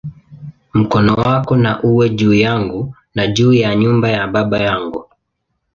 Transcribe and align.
Mkono 0.73 1.13
wako 1.13 1.55
na 1.55 1.83
uwe 1.83 2.09
juu 2.09 2.33
yangu, 2.33 2.95
na 3.15 3.27
juu 3.27 3.53
ya 3.53 3.75
nyumba 3.75 4.09
ya 4.11 4.27
baba 4.27 4.59
yangu"! 4.59 5.09